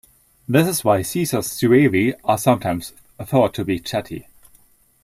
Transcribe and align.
This 0.49 0.67
is 0.67 0.83
why 0.83 1.03
Caesar's 1.03 1.49
Suevi 1.51 2.15
are 2.23 2.37
sometimes 2.39 2.91
thought 3.23 3.53
to 3.53 3.63
be 3.63 3.79
Chatti. 3.79 4.25